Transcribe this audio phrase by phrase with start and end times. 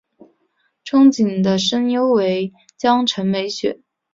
[0.83, 3.77] 憧憬的声优为泽城美雪。